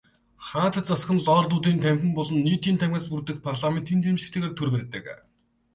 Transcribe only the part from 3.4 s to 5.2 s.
парламентын дэмжлэгтэйгээр төр барьдаг.